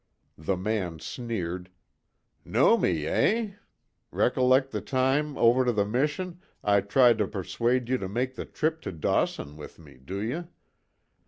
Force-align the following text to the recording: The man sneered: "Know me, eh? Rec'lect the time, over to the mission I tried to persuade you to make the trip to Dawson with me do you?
The 0.39 0.57
man 0.57 0.97
sneered: 0.97 1.69
"Know 2.43 2.75
me, 2.75 3.05
eh? 3.05 3.53
Rec'lect 4.11 4.71
the 4.71 4.81
time, 4.81 5.37
over 5.37 5.63
to 5.63 5.71
the 5.71 5.85
mission 5.85 6.41
I 6.63 6.81
tried 6.81 7.19
to 7.19 7.27
persuade 7.27 7.87
you 7.87 7.99
to 7.99 8.09
make 8.09 8.33
the 8.33 8.45
trip 8.45 8.81
to 8.81 8.91
Dawson 8.91 9.57
with 9.57 9.77
me 9.77 9.99
do 10.03 10.19
you? 10.19 10.47